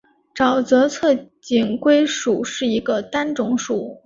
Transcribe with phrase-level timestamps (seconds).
[0.33, 1.13] 沼泽侧
[1.43, 3.99] 颈龟属是一个单种属。